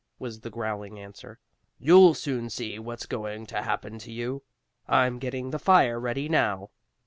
was 0.17 0.39
the 0.39 0.49
growling 0.49 0.97
answer. 0.99 1.37
"You'll 1.77 2.15
soon 2.15 2.49
see 2.49 2.79
what's 2.79 3.05
going 3.05 3.45
to 3.45 3.61
happen 3.61 3.99
to 3.99 4.11
you! 4.11 4.41
I'm 4.87 5.19
getting 5.19 5.51
the 5.51 5.59
fire 5.59 5.99
ready 5.99 6.27
now." 6.27 6.71